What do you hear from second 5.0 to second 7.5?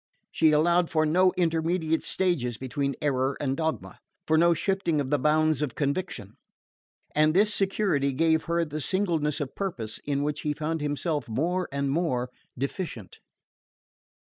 the bounds of conviction; and